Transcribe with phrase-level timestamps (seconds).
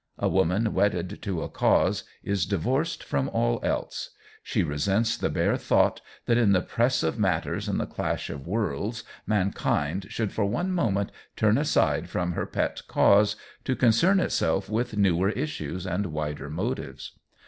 [0.17, 4.09] A woman wedded to a cause is divorced from all else.
[4.41, 8.47] She resents the bare thought that in the press of matters and the clash of
[8.47, 14.67] worlds, mankind should for one moment turn aside from her pet cause to concern itself
[14.71, 17.11] with newer issues and wider motives.